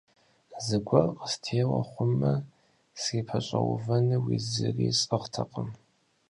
Зыгуэр 0.65 1.07
къыстеуэ 1.17 1.81
хъумэ, 1.89 2.33
срипэщӀэувэнуи 3.01 4.37
зыри 4.49 4.87
сӀыгътэкъым. 4.99 5.69